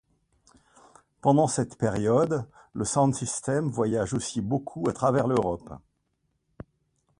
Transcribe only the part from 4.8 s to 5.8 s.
à travers l'Europe.